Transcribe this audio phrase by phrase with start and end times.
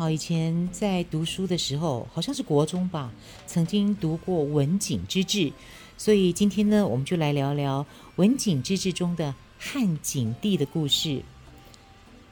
[0.00, 3.12] 好，以前在读书的时候，好像是国中吧，
[3.46, 5.52] 曾经读过文景之治。
[5.98, 7.84] 所以今天呢，我们就来聊聊
[8.16, 11.20] 文景之治中的汉景帝的故事。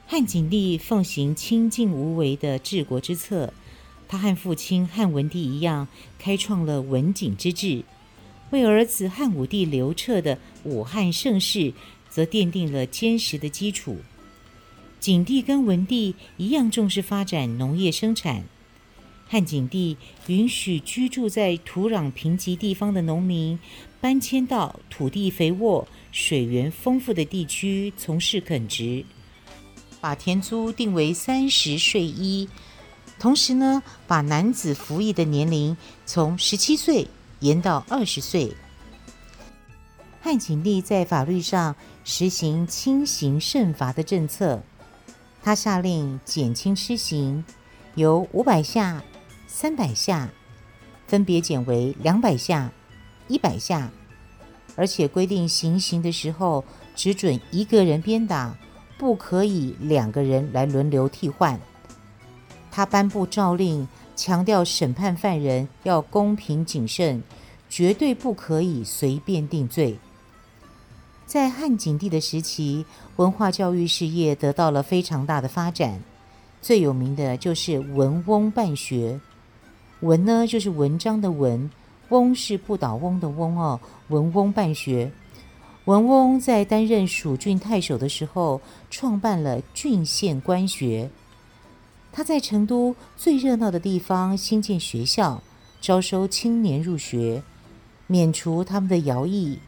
[0.07, 3.53] 汉景帝奉行清静无为的治国之策，
[4.07, 7.83] 他和父亲汉文帝一样，开创了文景之治，
[8.49, 11.71] 为儿子汉武帝刘彻的武汉盛世，
[12.09, 13.97] 则奠定了坚实的基础。
[14.99, 18.43] 景帝跟文帝一样重视发展农业生产。
[19.27, 19.95] 汉景帝
[20.27, 23.59] 允许居住在土壤贫瘠地方的农民
[24.01, 29.05] 搬迁到土地肥沃、水源丰富的地区从事垦殖，
[30.01, 32.49] 把田租定为三十税一，
[33.19, 37.07] 同时呢，把男子服役的年龄从十七岁
[37.39, 38.51] 延到二十岁。
[40.21, 44.63] 汉景帝在法律上实行轻刑慎罚的政策，
[45.41, 47.43] 他下令减轻笞刑，
[47.95, 49.03] 由五百下。
[49.51, 50.29] 三百下，
[51.07, 52.71] 分别减为两百下、
[53.27, 53.89] 一百下，
[54.75, 56.63] 而且规定行刑的时候
[56.95, 58.55] 只准一个人鞭打，
[58.99, 61.59] 不可以两个人来轮流替换。
[62.69, 67.23] 他颁布诏令，强调审判犯人要公平谨慎，
[67.67, 69.97] 绝对不可以随便定罪。
[71.29, 72.83] 在汉景帝的时期，
[73.17, 76.01] 文化教育事业得到了非常大的发展，
[76.59, 79.19] 最有名的就是文翁办学。
[79.99, 81.69] 文呢，就是文章的文；
[82.09, 83.79] 翁是不倒翁的翁哦。
[84.07, 85.11] 文翁办学，
[85.85, 88.59] 文翁在担任蜀郡太守的时候，
[88.89, 91.11] 创办了郡县官学。
[92.11, 95.43] 他在成都最热闹的地方兴建学校，
[95.79, 97.43] 招收青年入学，
[98.07, 99.59] 免除他们的徭役，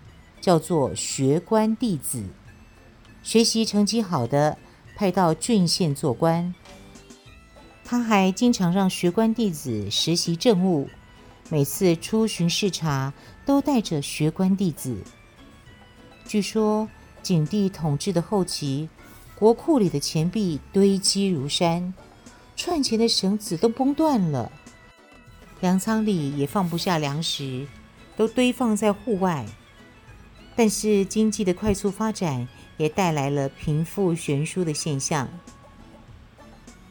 [0.42, 2.22] 叫做学官弟子。
[3.24, 4.58] 学习成绩好的，
[4.96, 6.54] 派到郡县做官。
[7.86, 10.90] 他还经常让学官弟子实习政务，
[11.50, 13.14] 每次出巡视察
[13.46, 14.98] 都带着学官弟子。
[16.26, 16.88] 据说
[17.22, 18.90] 景帝统治的后期，
[19.36, 21.94] 国库里的钱币堆积如山，
[22.56, 24.52] 串钱的绳子都崩断了，
[25.60, 27.68] 粮仓里也放不下粮食，
[28.16, 29.46] 都堆放在户外。
[30.56, 32.48] 但是经济的快速发展
[32.78, 35.28] 也带来了贫富悬殊的现象。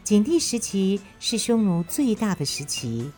[0.02, 3.10] 景帝时期是匈奴最大的时期，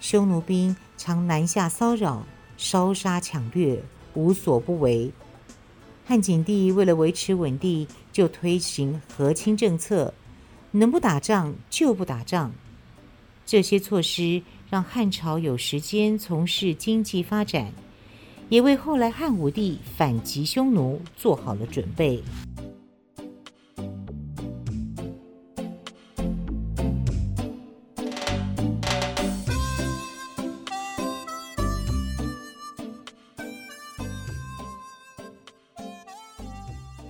[0.00, 2.24] 匈奴兵常南下骚扰、
[2.56, 3.82] 烧杀抢掠，
[4.14, 5.12] 无所不为。
[6.04, 10.12] 汉景帝为了维持稳定，就推行和亲政策，
[10.72, 12.52] 能不打仗就不打仗。
[13.44, 17.72] 这些措施让汉朝有时间从事经济发展，
[18.52, 22.22] 也为后来汉武帝反击匈奴做好了准备。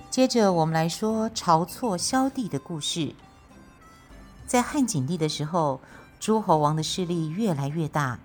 [0.09, 3.13] 接着，我们来说晁错削地的故事。
[4.47, 5.81] 在汉景帝的时候，
[6.21, 8.17] 诸侯王的势力越来越大，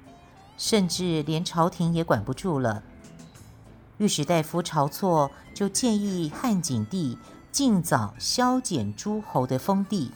[0.56, 2.84] 甚至连朝廷也管不住了。
[3.98, 7.18] 御史大夫晁错就建议汉景帝
[7.50, 10.12] 尽早削减诸侯的封地。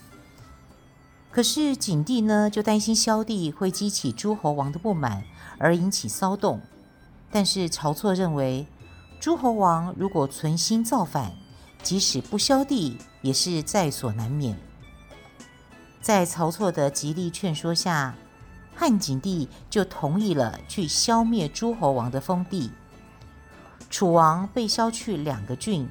[1.31, 5.25] 可是景帝呢，就担心削地会激起诸侯王的不满，
[5.59, 6.61] 而引起骚动。
[7.31, 8.67] 但是晁错认为，
[9.19, 11.33] 诸侯王如果存心造反，
[11.83, 14.57] 即使不削地，也是在所难免。
[16.01, 18.15] 在晁错的极力劝说下，
[18.77, 22.71] 汉景帝就同意了去消灭诸侯王的封地。
[23.93, 25.87] 楚王被削去两个郡，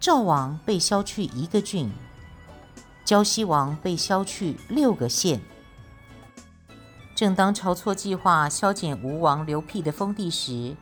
[0.00, 1.92] 赵王被削去一个郡，
[3.04, 5.38] 胶西王被削去六个县。
[7.14, 10.74] 正当晁错计划削减吴王刘辟的封地时，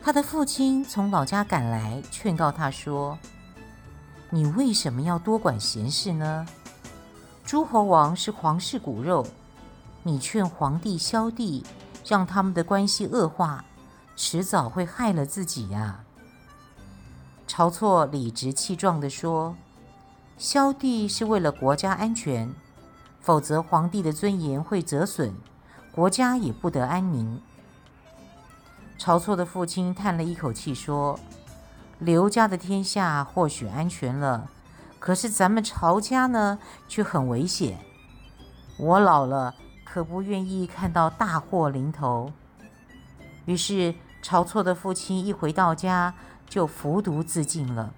[0.00, 3.18] 他的父亲从老家赶来，劝告他说
[4.30, 6.46] ：“你为什么要多管闲事呢？
[7.44, 9.26] 诸侯王是皇室骨肉，
[10.04, 11.66] 你劝皇帝削地，
[12.06, 13.64] 让他们的关系恶化，
[14.16, 16.04] 迟早会害了自己呀。”
[17.46, 19.54] 晁错理直气壮地说
[20.38, 22.52] ：“削帝是为了国家安全，
[23.20, 25.34] 否则皇帝的尊严会折损，
[25.92, 27.40] 国家也不得安宁。
[28.98, 31.20] 晁错的父亲叹了一口气说
[32.00, 34.48] ：“刘家的天下或许安全了，
[34.98, 36.58] 可是咱们晁家呢，
[36.88, 37.78] 却很危险。
[38.78, 42.32] 我老了，可不愿意看到大祸临头。”
[43.46, 46.14] 于是，晁错的父亲一回到家，
[46.48, 47.92] 就服毒自尽了。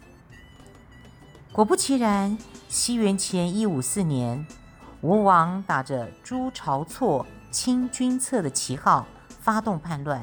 [1.52, 2.36] 果不其然，
[2.68, 4.46] 西元前一五四年，
[5.00, 9.06] 吴王打着诛晁错、清君侧的旗号
[9.40, 10.22] 发动叛乱。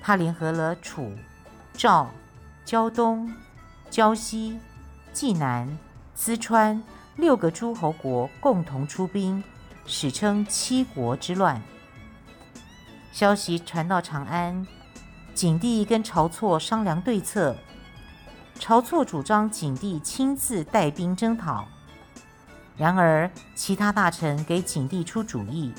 [0.00, 1.12] 他联合了楚、
[1.74, 2.10] 赵、
[2.64, 3.34] 胶东、
[3.90, 4.58] 胶西、
[5.12, 5.78] 济南、
[6.16, 6.82] 淄川
[7.16, 9.42] 六个诸侯国共同出兵，
[9.84, 11.60] 史称七国之乱。
[13.12, 14.66] 消息传到长安，
[15.34, 17.56] 景帝跟晁错商量对策。
[18.58, 21.66] 晁错主张景帝亲自带兵征讨，
[22.76, 25.72] 然而其他大臣给景帝出主意，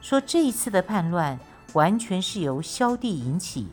[0.00, 1.38] 说这一次的叛乱
[1.72, 3.68] 完全是由萧帝引起，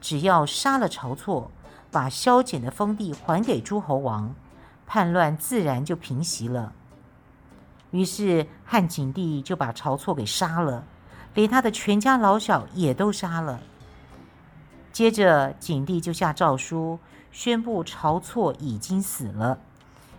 [0.00, 1.50] 只要杀了晁错，
[1.90, 4.34] 把萧简的封地还给诸侯王，
[4.86, 6.72] 叛乱自然就平息了。
[7.90, 10.84] 于是汉景帝就把晁错给杀了，
[11.36, 13.60] 连他的全家老小也都杀了。
[14.92, 16.98] 接着景帝就下诏书。
[17.32, 19.58] 宣布晁错已经死了，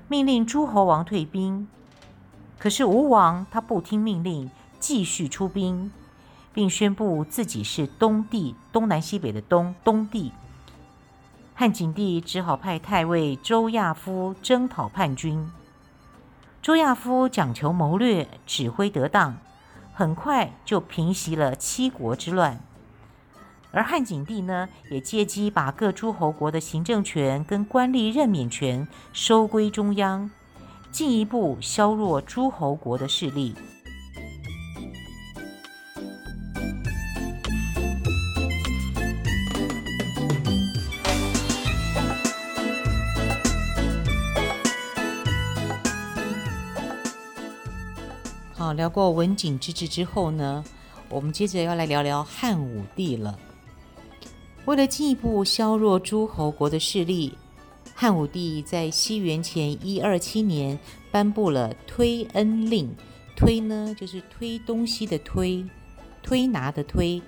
[0.07, 1.67] 命令诸侯王退兵。
[2.59, 5.91] 可是吴王他不听命令，继续出兵，
[6.53, 10.31] 并宣布自己是东帝，东南西北的东，东帝。
[11.55, 15.51] 汉景帝只好派太尉周亚夫征讨叛军。
[16.61, 19.39] 周亚夫讲求谋略，指挥得当，
[19.97, 22.59] 很快就平息了七国之乱。
[23.71, 30.29] 而汉景帝呢，也借机把各诸侯国的行政权跟官吏任免权收归中央，
[30.91, 33.55] 进一步削弱诸侯国的势力。
[48.77, 50.63] 聊过文景之治之后呢，
[51.09, 53.37] 我们接着要来聊聊汉武帝了。
[54.65, 57.35] 为了进一步削弱诸侯国的势力，
[57.95, 60.77] 汉武帝在西元前一二七年
[61.09, 62.89] 颁布了推恩令。
[63.35, 65.63] 推呢，就是推东西的推；
[66.23, 67.21] 推拿的推。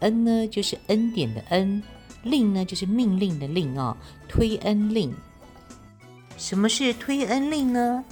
[0.00, 1.82] 恩呢，就是恩典的恩。
[2.22, 3.96] 令呢，就是命令的令啊、哦。
[4.28, 5.14] 推恩令。
[6.36, 8.04] 什么是推恩令呢？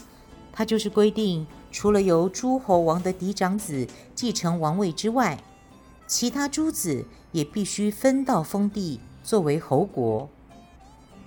[0.52, 5.43] 它就是规定，除了由诸侯王的嫡长子继承王位之外，
[6.06, 10.29] 其他诸子也必须分到封地作为侯国。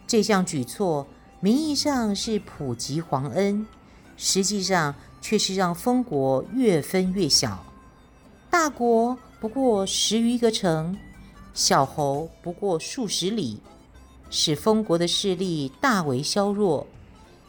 [0.07, 1.07] 这项举措
[1.39, 3.65] 名义上是普及皇恩，
[4.17, 7.63] 实际上却是让封国越分越小。
[8.49, 10.97] 大国不过十余个城，
[11.53, 13.59] 小侯不过数十里，
[14.29, 16.85] 使封国的势力大为削弱，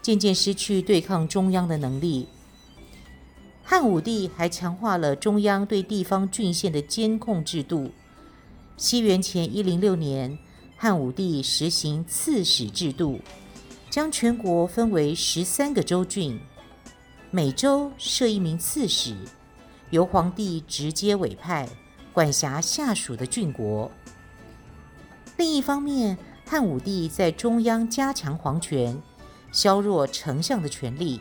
[0.01, 2.29] 渐渐失去对抗中央的能力。
[3.65, 7.91] 汉武帝还强化了中央对地方郡县的监控制度。
[8.77, 10.37] 西元前一零六年，
[10.77, 13.21] 汉武帝实行刺史制度，
[13.89, 16.39] 将全国分为十三个州郡，
[17.31, 19.17] 每州设一名刺史，
[19.91, 21.69] 由皇帝直接委派，
[22.13, 23.91] 管辖下属的郡国。
[25.37, 29.01] 另一方面，汉武帝在中央加强皇权，
[29.53, 31.21] 削弱丞相的权力。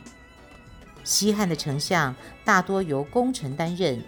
[1.04, 2.16] 西汉的丞相
[2.46, 4.04] 大多由功臣担任，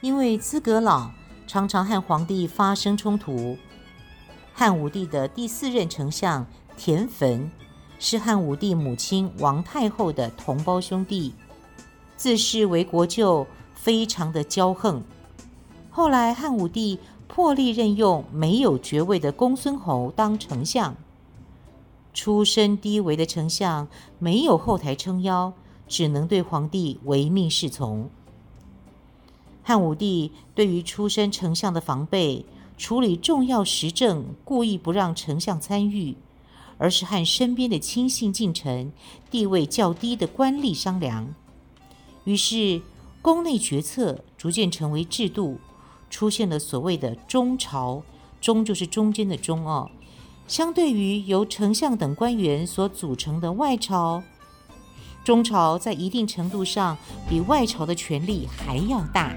[0.00, 1.10] 因为资格老，
[1.46, 3.56] 常常和皇帝发生冲突。
[4.54, 6.46] 汉武帝的第四任丞相
[6.76, 7.50] 田汾
[7.98, 11.34] 是汉武帝母亲王太后的同胞兄弟，
[12.16, 15.02] 自视为国舅，非常的骄横。
[15.90, 20.94] 后来汉武帝破例任用没有爵位的公孙侯当丞相，
[22.12, 25.52] 出身低微的丞相没有后台撑腰。
[25.92, 28.08] 只能对皇帝唯命是从。
[29.62, 32.46] 汉武帝对于出身丞相的防备，
[32.78, 36.16] 处理重要时政，故意不让丞相参与，
[36.78, 38.90] 而是和身边的亲信近臣、
[39.30, 41.34] 地位较低的官吏商量。
[42.24, 42.80] 于是，
[43.20, 45.58] 宫内决策逐渐成为制度，
[46.08, 48.02] 出现了所谓的中朝。
[48.40, 49.90] 中就是中间的中哦，
[50.48, 54.22] 相对于由丞相等官员所组成的外朝。
[55.24, 56.96] 中朝在一定程度上
[57.28, 59.34] 比外朝的权力还要大。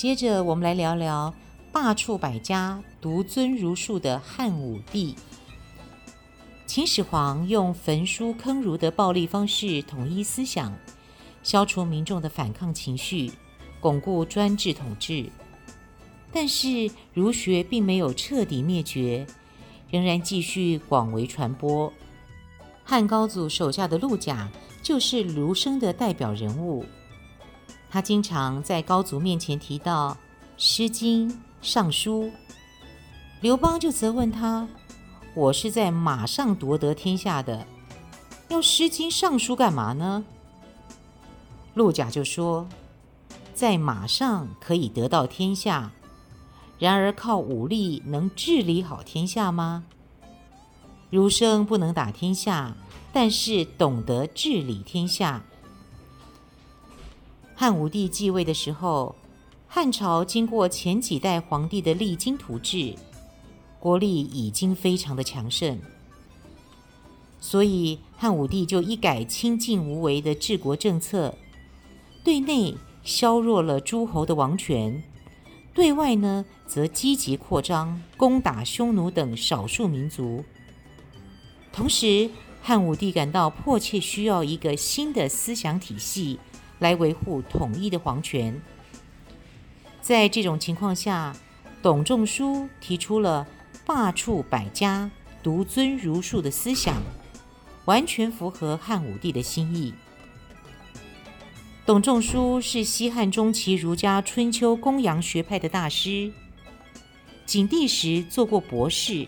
[0.00, 1.32] 接着我们来聊聊
[1.70, 5.14] 罢黜百家、独尊儒术的汉武帝。
[6.66, 10.72] 秦始皇用焚书坑儒的暴力方式统一思想，
[11.42, 13.32] 消除民众的反抗情绪，
[13.80, 15.30] 巩固专制统治。
[16.32, 19.26] 但是儒学并没有彻底灭绝，
[19.90, 21.92] 仍然继续广为传播。
[22.84, 24.48] 汉高祖手下的陆贾
[24.82, 26.84] 就是儒生的代表人物，
[27.90, 30.12] 他经常在高祖面前提到
[30.56, 31.28] 《诗经》
[31.60, 32.24] 《尚书》。
[33.40, 34.68] 刘邦就责问他。
[35.34, 37.64] 我是在马上夺得天下的，
[38.48, 40.24] 要《诗经》《尚书》干嘛呢？
[41.80, 42.68] 陆贾就说
[43.56, 45.92] ：“在马上可以得到天下，
[46.78, 49.86] 然而靠武力能治理好天下吗？
[51.08, 52.76] 儒生不能打天下，
[53.14, 55.42] 但是懂得治理天下。”
[57.56, 59.14] 汉武帝继位的时候，
[59.66, 62.94] 汉朝经过前几代皇帝的励精图治。
[63.78, 65.80] 国力已经非常的强盛，
[67.40, 71.34] 所以汉武帝就一改清静无为的治国政策，
[72.22, 75.02] 对内削弱了诸侯的王权，
[75.74, 80.44] 对外呢则积极扩张，攻打匈奴等少数民族。
[81.72, 82.30] 同时，
[82.62, 86.38] 汉武帝感到迫切需要一个新的思想体系
[86.78, 88.60] 来维护统一的皇权。
[90.00, 91.36] 在这种情况下，
[91.82, 93.46] 董仲舒提出了。
[93.86, 95.10] 罢黜百家，
[95.42, 97.02] 独尊儒术的思想，
[97.86, 99.92] 完全符合汉武帝的心意。
[101.90, 106.32] 董仲舒是西汉中期儒家春秋公羊学派的大师，
[107.44, 109.26] 景帝时做过博士。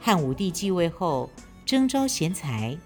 [0.00, 1.28] 汉武帝继位后，
[1.66, 2.78] 征召贤才，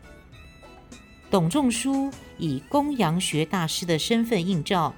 [1.30, 4.92] 董仲舒以公羊学大师的身份应召，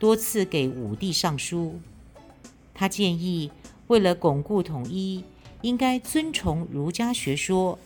[0.00, 1.78] 多次给武帝上书。
[2.74, 3.52] 他建议。
[3.86, 5.22] 为了巩固统一，
[5.62, 7.78] 应该尊崇儒家学说，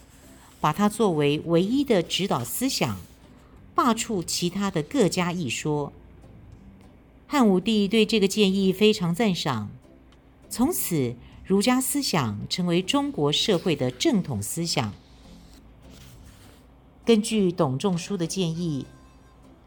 [0.58, 2.98] 把它作为唯一的指导思想，
[3.74, 5.92] 罢黜其他的各家异说。
[7.26, 9.70] 汉武帝对这个建议非常赞赏，
[10.50, 11.14] 从此
[11.44, 14.92] 儒家思想成为中国社会的正统思想。
[17.04, 18.86] 根据董仲舒的建议，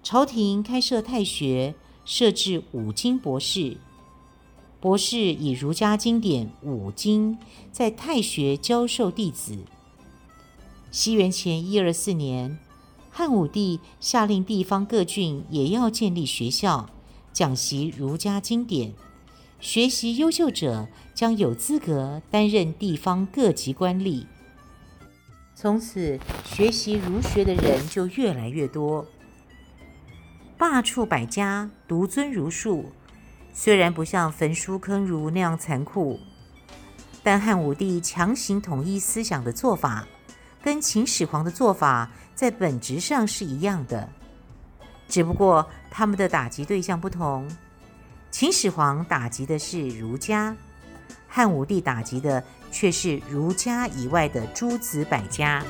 [0.03, 1.73] 朝廷开设太学，
[2.05, 3.77] 设置五经博士。
[4.79, 7.39] 博士以儒家经典五经
[7.71, 9.57] 在太学教授弟子。
[10.91, 12.59] 西元前一二四年，
[13.17, 16.89] 汉武帝下令地方各郡也要建立学校，
[17.31, 18.93] 讲习儒家经典。
[19.61, 24.25] 学习优秀者将有资格担任地方各级官吏。
[25.55, 29.05] 从此，学习儒学的人就越来越多。
[30.57, 32.91] 罢黜百家，独尊儒术。
[33.53, 36.19] 虽然不像焚书坑儒那样残酷，
[37.23, 40.05] 但汉武帝强行统一思想的做法，
[40.61, 44.07] 跟秦始皇的做法在本质上是一样的，
[45.07, 47.49] 只不过他们的打击对象不同。
[48.29, 50.53] 秦始皇打击的是儒家，
[51.29, 55.63] 汉武帝打击的却是儒家以外的诸子百家。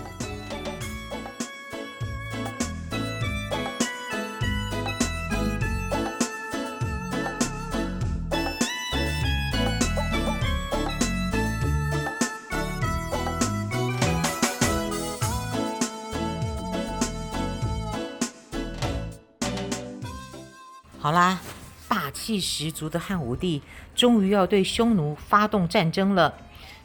[22.35, 23.61] 气十足的汉武帝
[23.95, 26.33] 终于要对匈奴发动战争了，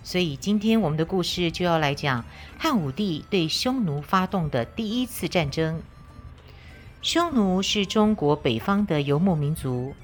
[0.05, 2.25] 所以今天我们的故事就要来讲
[2.57, 5.83] 汉武帝对匈奴发动的第一次战争。
[7.03, 9.95] 匈奴是中国北方的游牧民族，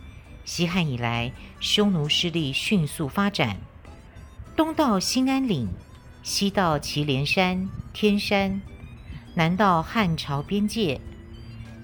[0.45, 3.59] 西汉以来，匈奴势力迅速发展，
[4.57, 5.69] 东到兴安岭，
[6.23, 8.61] 西到祁连山、天山，
[9.35, 11.01] 南到汉朝边界，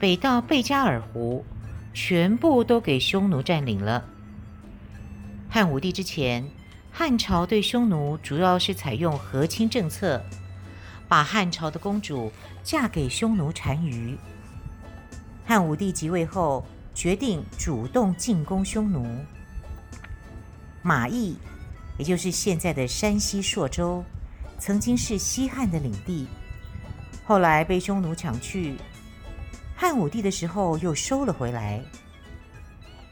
[0.00, 1.44] 北到贝加尔湖。
[1.92, 4.04] 全部都给匈奴占领了。
[5.48, 6.48] 汉武帝之前，
[6.90, 10.22] 汉朝对匈奴主要是采用和亲政策，
[11.08, 12.32] 把汉朝的公主
[12.62, 14.16] 嫁给匈奴单于。
[15.44, 19.06] 汉武帝即位后，决定主动进攻匈奴。
[20.82, 21.36] 马邑，
[21.98, 24.02] 也就是现在的山西朔州，
[24.58, 26.26] 曾经是西汉的领地，
[27.24, 28.76] 后来被匈奴抢去。
[29.82, 31.82] 汉武帝的时候又收了回来。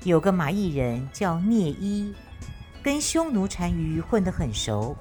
[0.04, 2.14] 有个马邑人叫聂伊，
[2.80, 4.96] 跟匈奴单于混得很熟。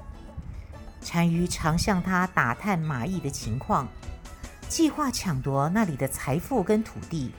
[1.00, 3.86] 单于常向他打探马邑的情况，
[4.68, 7.30] 计划抢夺那里的财富跟土地。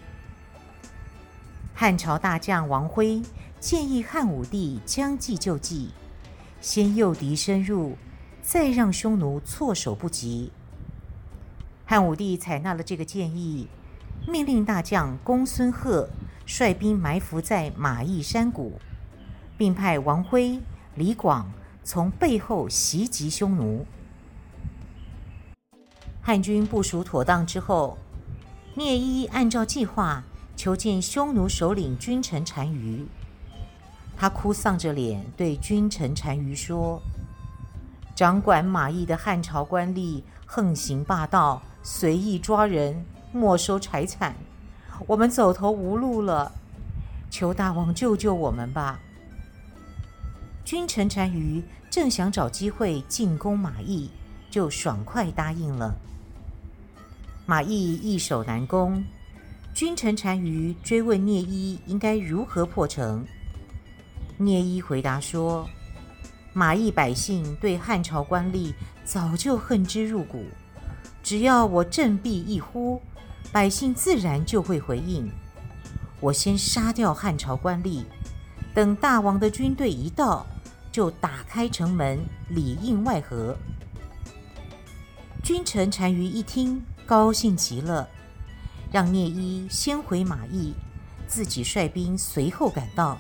[1.76, 3.22] 汉朝大将王徽
[3.60, 5.92] 建议汉武帝将计就计，
[6.62, 7.98] 先诱敌深入，
[8.42, 10.54] 再让匈奴措手不及。
[11.86, 13.68] 汉武帝采纳了这个建议，
[14.28, 16.10] 命令大将公孙贺
[16.46, 18.80] 率兵埋伏在马邑山谷，
[19.58, 20.60] 并派王辉、
[20.96, 21.52] 李广
[21.84, 23.86] 从背后袭击匈奴。
[26.22, 27.98] 汉军部署妥当之后，
[28.76, 30.24] 聂伊按照计划
[30.56, 33.06] 求见匈奴首领君臣单于。
[34.16, 37.02] 他哭丧着脸对君臣单于说
[38.16, 44.36] ：“掌管马邑的汉朝官吏横行霸道，随意抓人，没收财产，
[45.08, 46.52] 我们走投无路了，
[47.30, 49.00] 求大王救救我们吧！”
[50.66, 54.10] 君臣单于正想找机会进攻马邑，
[54.50, 55.96] 就爽快答应了。
[57.46, 59.04] 马邑易守难攻，
[59.74, 63.26] 君臣单于追问聂伊应该如何破城。
[64.38, 65.68] 聂伊回答说
[66.54, 68.74] ：“马邑百姓对汉朝官吏
[69.04, 70.46] 早就恨之入骨，
[71.22, 73.02] 只要我振臂一呼，
[73.52, 75.32] 百姓自然就会回应。
[76.20, 78.04] 我先杀掉汉朝官吏，
[78.74, 80.46] 等大王的军队一到，
[80.92, 82.20] 就打开城门，
[82.50, 83.58] 里应外合。”
[85.44, 88.08] 君臣单于一听，高兴极了，
[88.92, 90.74] 让聂伊先回马邑，
[91.28, 93.18] 自己率兵随后赶到。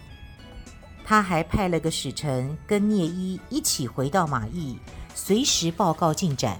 [1.03, 4.77] 他还派了个使臣跟聂伊一起回到马邑，
[5.15, 6.59] 随时报告进展。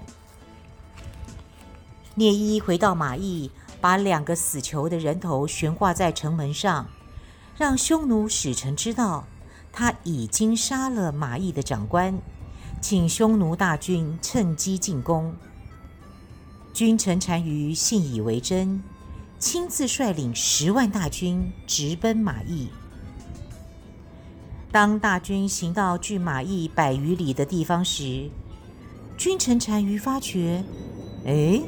[2.14, 3.50] 聂伊回到马邑，
[3.80, 6.86] 把两个死囚的人头悬挂在城门上，
[7.56, 9.24] 让匈奴使臣知道
[9.72, 12.18] 他已经杀了马邑的长官，
[12.82, 15.34] 请匈奴大军趁机进攻。
[16.74, 18.82] 君臣单于信以为真，
[19.38, 22.68] 亲自率领十万大军直奔马邑。
[24.70, 28.30] 当大军行到距马邑百余里的地方时，
[29.16, 30.64] 君臣单于发觉，
[31.26, 31.60] 哎，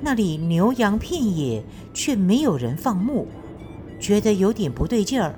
[0.00, 3.26] 那里牛羊遍野，却没有人放牧，
[4.00, 5.34] 觉得有点不对劲儿。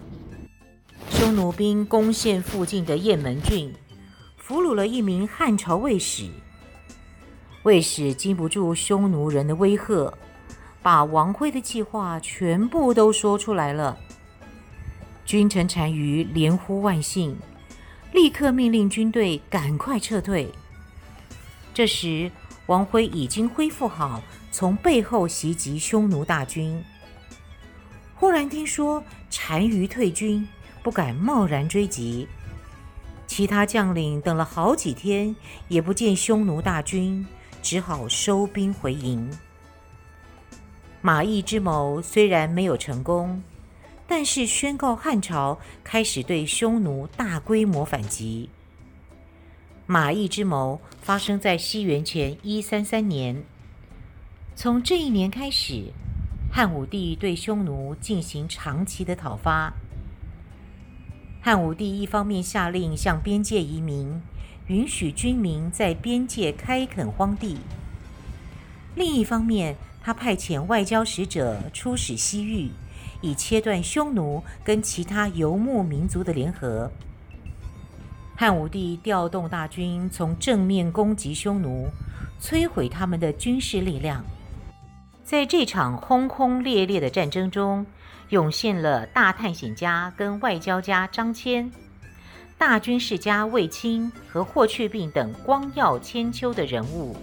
[1.09, 3.73] 匈奴兵攻陷附近的雁门郡，
[4.37, 6.29] 俘虏了一名汉朝卫使。
[7.63, 10.13] 卫使经不住匈奴人的威吓，
[10.83, 13.99] 把王辉的计划全部都说出来了。
[15.25, 17.37] 君臣单于连呼万幸，
[18.13, 20.51] 立刻命令军队赶快撤退。
[21.73, 22.31] 这时，
[22.67, 26.83] 王辉已经恢复好，从背后袭击匈奴大军。
[28.15, 30.47] 忽然听说单于退军，
[30.83, 32.29] 不敢贸然追击。
[33.27, 35.35] 其他将领等了好几天，
[35.69, 37.27] 也不见匈奴大军，
[37.63, 39.31] 只好收兵回营。
[41.01, 43.43] 马邑之谋虽然没有成功。
[44.13, 48.51] 但是宣告汉朝开始对匈奴大规模反击。
[49.87, 53.45] 马邑之谋发生在西元前一三三年。
[54.57, 55.93] 从这一年开始，
[56.53, 59.73] 汉武帝对匈奴进行长期的讨伐。
[61.41, 64.21] 汉武帝一方面下令向边界移民，
[64.67, 67.57] 允许军民在边界开垦荒地；
[68.95, 72.71] 另一方面，他派遣外交使者出使西域。
[73.23, 76.91] 以切断匈奴跟其他游牧民族的联合。
[78.35, 81.91] 汉武帝调动大军从正面攻击匈奴，
[82.41, 84.25] 摧毁他们的军事力量。
[85.31, 87.87] 在这场轰轰烈烈的战争中，
[88.31, 91.71] 涌现了大探险家跟外交家张骞、
[92.59, 97.15] 大军事家卫青和霍去病等光耀千秋的人物。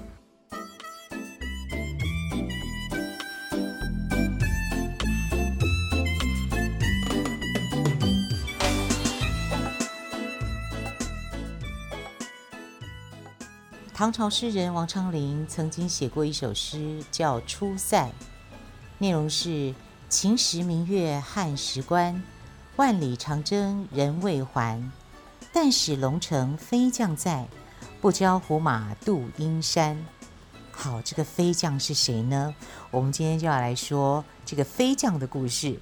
[13.98, 18.06] 唐朝诗人王昌龄曾经写过一首诗，叫《出塞》，
[19.00, 19.74] 内容是
[20.08, 22.22] ：“秦时明月汉时关，
[22.76, 24.80] 万里长征人未还。
[25.52, 27.48] 但使龙城飞将在，
[28.00, 29.98] 不教胡马度阴山。”
[30.72, 32.54] 好，这个飞将是谁呢？
[32.92, 35.80] 我们今天就要来说这个飞将的故事。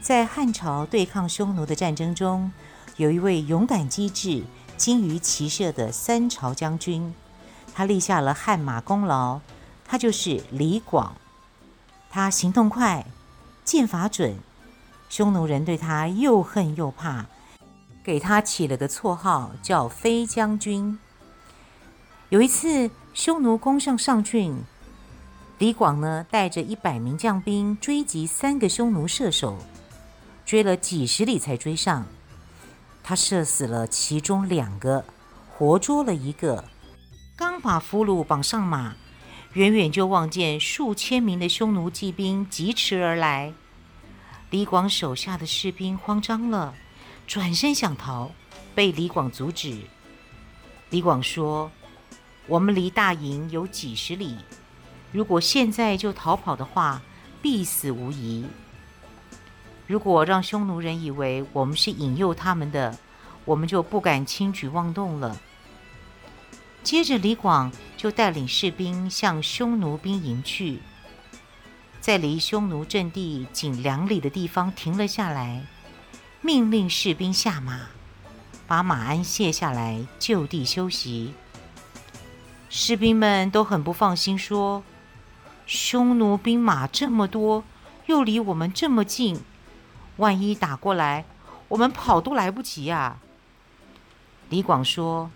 [0.00, 2.52] 在汉朝对抗匈奴的战争中，
[2.96, 4.44] 有一位勇敢机智。
[4.82, 7.14] 精于骑射的三朝将军，
[7.72, 9.38] 他立下了汗马功劳。
[9.86, 11.14] 他就是李广。
[12.10, 13.06] 他行动快，
[13.64, 14.36] 箭法准，
[15.08, 17.26] 匈奴人对他又恨又怕，
[18.02, 20.98] 给他起了个绰号叫飞将军。
[22.30, 24.64] 有一次，匈奴攻上上郡，
[25.58, 29.56] 李广呢带着一百名将兵追击三个匈奴射手，
[30.44, 32.04] 追了几十里才追上。
[33.04, 35.04] 他射死了其中两个，
[35.50, 36.64] 活捉了一个。
[37.36, 38.94] 刚把俘虏绑上马，
[39.54, 43.52] 远远就望见数千名的匈奴骑兵疾驰而来。
[44.50, 46.74] 李广手下的士兵慌张了，
[47.26, 48.30] 转身想逃，
[48.74, 49.78] 被李广阻止。
[50.90, 51.70] 李广说
[52.46, 54.36] ：“我们离大营有几十里，
[55.10, 57.02] 如果现在就逃跑的话，
[57.40, 58.44] 必死无疑。
[59.92, 62.96] 如果让匈奴人以为我们是引诱他们的，
[63.44, 65.38] 我们就不敢轻举妄动了。”
[66.82, 70.80] 接着，李广就带领士兵向匈奴兵营去。
[72.00, 75.66] 在离匈奴阵地仅两里的地方停了下来，
[76.40, 77.82] 命令士兵下马，
[78.66, 81.34] 把马鞍卸下来，就地休息。
[82.70, 84.82] 士兵们都很不放心，说
[85.66, 87.62] ：“匈奴兵马这么多，
[88.06, 89.38] 又离我们这么近，
[90.16, 91.24] 万一打过来，
[91.68, 93.20] 我们跑都来不及啊！”
[94.50, 95.30] 李广说：“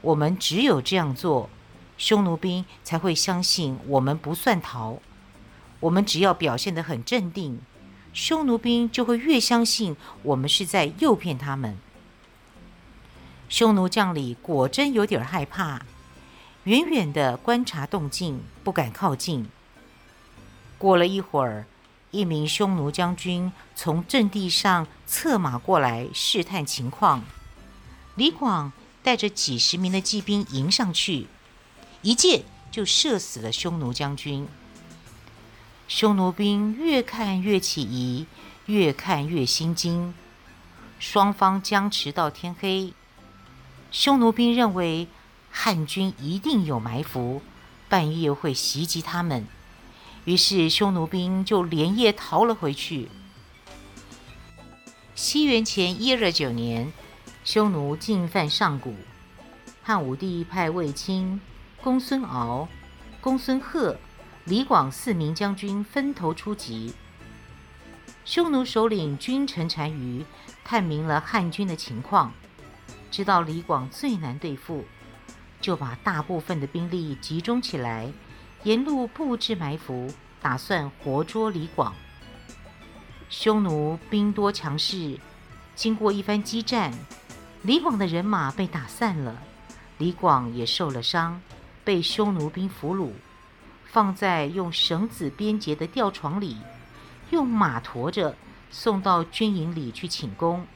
[0.00, 1.50] 我们只有这样做，
[1.98, 4.98] 匈奴兵才会相信我们不算逃。”
[5.80, 7.60] 我们只要表现得很镇定，
[8.14, 11.76] 匈奴兵就会越相信我们是在诱骗他们。
[13.50, 15.82] 匈奴将领果真有点害怕，
[16.62, 19.50] 远远的观察动静，不敢靠近。
[20.78, 21.66] 过了一会儿，
[22.14, 27.24] 一名匈奴将军从阵地上策马过来试探情况。
[28.14, 28.72] 李广
[29.02, 31.26] 带着几十名的骑兵迎上去，
[32.02, 34.46] 一箭就射死了匈奴将军。
[35.88, 38.26] 匈奴兵越看越起疑，
[38.66, 40.14] 越看越心惊。
[41.00, 42.94] 双方僵持到天黑。
[43.90, 45.08] 匈奴兵认为
[45.50, 47.42] 汉军一定有埋伏，
[47.88, 49.46] 半夜会袭击他们，
[50.24, 53.08] 于是匈奴兵就连夜逃了回去。
[55.14, 56.92] 西元前一二九年，
[57.44, 58.94] 匈奴进犯上谷，
[59.82, 61.40] 汉武帝派卫青、
[61.82, 62.68] 公孙敖、
[63.20, 63.96] 公孙贺。
[64.46, 66.92] 李广四名将军分头出击。
[68.26, 70.22] 匈奴首领君臣单于
[70.62, 72.30] 探明了汉军的情况，
[73.10, 74.84] 知道李广最难对付，
[75.62, 78.12] 就把大部分的兵力集中起来，
[78.64, 81.94] 沿路布置埋伏，打算活捉李广。
[83.28, 85.20] 匈奴兵多强势，
[85.74, 86.92] 经过一番激战，
[87.62, 89.42] 李广的人马被打散了，
[89.98, 91.42] 李广也受了伤，
[91.84, 93.12] 被匈奴兵俘虏。
[93.84, 96.56] 放在用绳子编结的吊床里，
[97.30, 98.34] 用马驮着
[98.70, 100.66] 送到军营里去请功。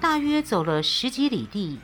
[0.00, 1.78] 大约走了十几里地，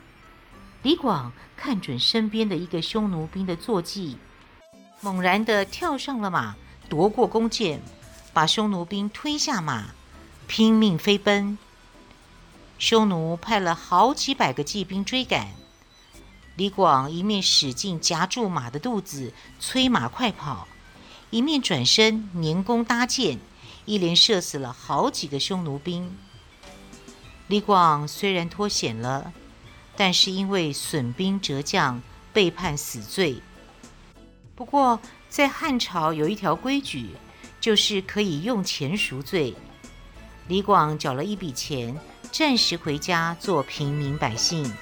[0.83, 4.19] 李广看准身边的一个匈奴兵的坐骑，
[5.05, 6.57] 猛然地跳上了马，
[6.89, 7.83] 夺过弓箭，
[8.33, 9.89] 把匈奴兵推下马，
[10.47, 11.59] 拼命飞奔。
[12.79, 15.49] 匈奴派了好几百个骑兵追赶。
[16.57, 20.67] 李广一面使劲夹住马的肚子，催马快跑，
[21.29, 23.39] 一面转身拈弓搭箭，
[23.85, 26.17] 一连射死了好几个匈奴兵。
[27.49, 29.35] 李广虽然脱险了，
[29.99, 32.01] 但是因为损兵折将，
[32.33, 33.43] 被判死罪。
[34.57, 37.11] 不过在汉朝有一条规矩，
[37.61, 39.55] 就是可以用钱赎罪。
[40.47, 41.99] 李广缴了一笔钱，
[42.31, 44.73] 暂时回家做平民百姓。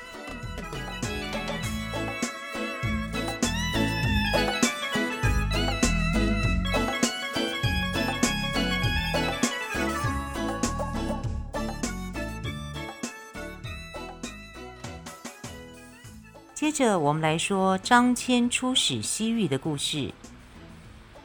[16.73, 20.15] 接着，我们来说张骞出使西域的故事。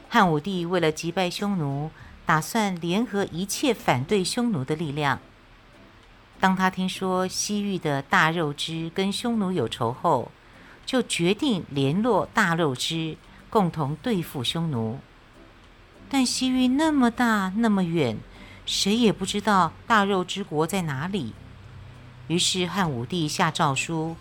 [0.10, 1.90] 汉武帝为了击败匈奴，
[2.26, 5.20] 打算联合一切反对匈奴的力量。
[6.38, 10.30] 当他听说西域的大肉支跟匈奴有仇后，
[10.86, 13.16] 就决定联络大肉支，
[13.50, 15.00] 共同对付匈奴。
[16.10, 18.18] 但西域那么大，那么远，
[18.66, 21.34] 谁也不知道大肉之国在哪里。
[22.28, 24.18] 于是汉武帝下诏书。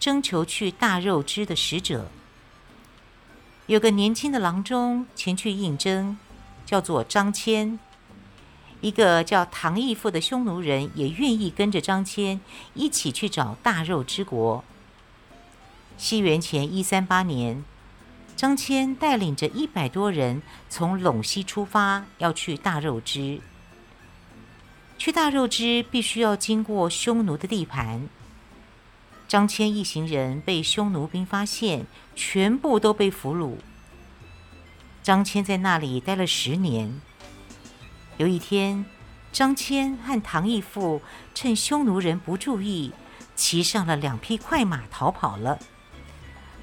[0.00, 2.10] 征求去大肉支的使者，
[3.66, 6.16] 有个年轻的郎中前去应征，
[6.64, 7.78] 叫做张骞。
[8.80, 12.40] 一个叫唐义父的匈奴人也愿意跟着张骞
[12.72, 14.64] 一起去找大肉之国。
[15.98, 17.62] 西元前一三八年，
[18.34, 23.38] 张骞带领着一百多人从陇西出发，要去大肉之。
[24.96, 28.08] 去大肉之必须要经过匈奴的地盘。
[29.30, 33.58] 张骞一行人被匈奴兵发现，全部都被俘虏。
[35.04, 37.00] 张骞在那里待了十年。
[38.16, 38.84] 有一天，
[39.30, 41.00] 张骞和唐义父
[41.32, 42.92] 趁匈奴人不注意，
[43.36, 45.60] 骑上了两匹快马逃跑了。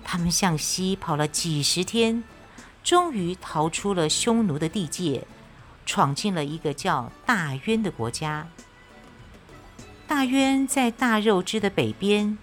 [0.03, 2.21] 他们向西跑了几十天，
[2.83, 5.25] 终于逃出了匈奴的地界，
[5.85, 8.49] 闯进了一个叫大宛的国家。
[10.05, 12.37] 大宛在大肉支的北边，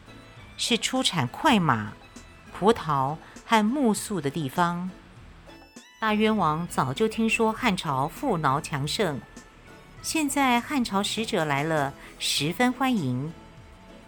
[0.57, 1.93] 是出产快马、
[2.53, 4.91] 葡萄和木粟的地方。
[6.01, 9.21] 大宛王早就听说汉朝富饶强盛，
[10.03, 13.33] 现在汉朝使者来了，十分欢迎，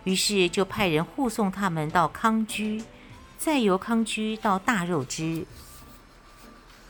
[0.05, 2.85] 于是就派人护送他们到康居，
[3.39, 5.47] 再由康居到大肉支。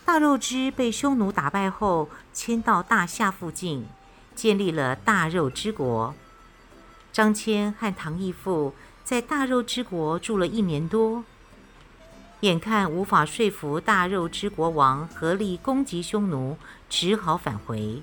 [0.04, 3.86] 大肉支被匈奴打败后，迁到大夏附近，
[4.34, 6.14] 建立了大肉支国。
[7.12, 8.74] 张骞和唐义父
[9.06, 11.22] 在大肉之国住了一年多。
[12.40, 18.02] 眼看无法说服大肉之国王合力攻击匈奴，只好返回。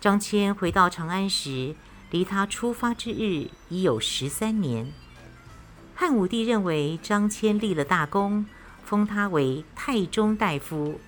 [0.00, 1.74] 张骞回到长安时，
[2.12, 4.92] 离他出发之日已有十三年。
[5.96, 8.46] 汉武帝认为张骞立了大功，
[8.84, 11.00] 封他为太中大夫。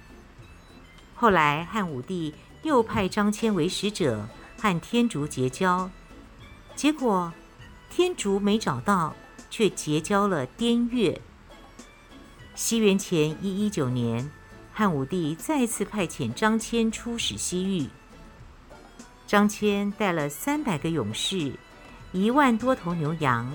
[1.15, 4.27] 后来汉武帝又派张骞为使者，
[4.59, 5.89] 和天竺结交，
[6.75, 7.33] 结果
[7.95, 9.15] 天竺没找到，
[9.51, 11.21] 却结交了滇越。
[12.55, 14.31] 西元前一一九年，
[14.73, 17.91] 汉武帝再次派遣张骞出使西域。
[19.27, 21.53] 张骞带了三百个勇士、
[22.13, 23.53] 一万多头牛羊、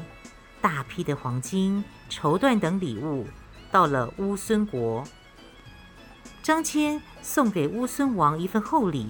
[0.61, 3.25] 大批的黄金、绸缎等礼物，
[3.71, 5.03] 到了乌孙国。
[6.43, 9.09] 张骞送给乌孙王一份厚礼，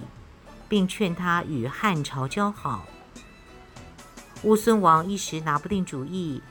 [0.70, 2.86] 并劝他与汉朝交好。
[4.44, 6.42] 乌孙王一时拿不定主意，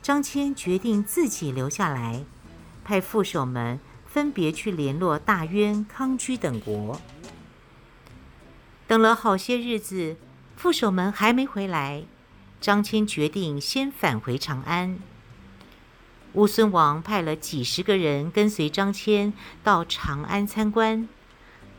[0.00, 2.24] 张骞决定自己留下来。
[2.84, 7.00] 派副手们分别去联络大宛、康居等国。
[8.86, 10.16] 等了好些日子，
[10.56, 12.04] 副手们还没回来，
[12.60, 14.98] 张骞决定先返回长安。
[16.34, 21.08] 乌孙王派了几十个人跟随张骞到长安参观，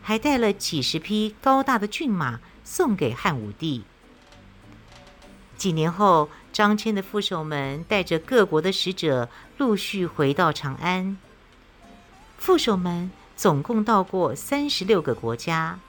[0.02, 3.84] 还带了几十匹高大的骏马送给汉武帝。
[5.58, 11.18] 几年后，张骞的副手们带着各国的使者陆续回到长安。
[12.38, 15.80] 副手们总共到过三十六个国家。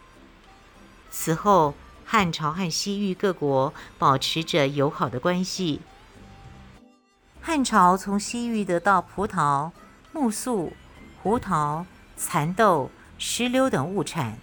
[1.11, 1.75] 此后，
[2.05, 5.81] 汉朝和西域各国保持着友好的关系。
[7.41, 9.71] 汉朝从西域得到葡萄、
[10.13, 10.73] 木粟、
[11.23, 11.85] 胡桃、
[12.17, 14.39] 蚕豆、石榴等物产；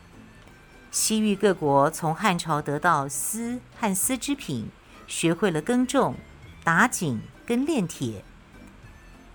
[0.92, 4.70] 西域各国从汉朝得到丝和丝织品。
[5.14, 6.16] 学会了耕种、
[6.64, 8.26] 打井跟炼铁。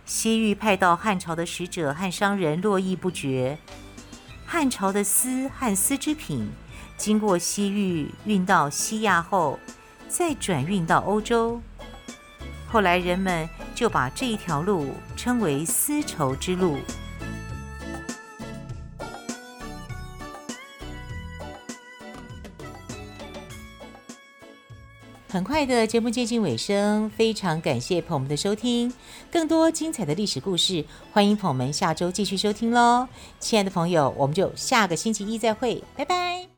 [0.04, 3.56] 西域派到汉朝的使者和商人络绎不绝。
[4.44, 6.50] 汉朝的丝和丝织品
[6.96, 9.56] 经过西域运到西亚后，
[10.08, 11.62] 再转运到欧洲。
[12.66, 16.78] 后来人们就把这一条路称为丝绸之路。
[25.38, 28.92] 很快的节目接近尾声，非常感谢朋友们的收听。
[29.30, 33.06] 更多精彩的历史故事，欢迎朋友们下周继续收听喽。
[33.38, 36.57] 亲爱的朋友，我们就下个星期一再会，拜拜。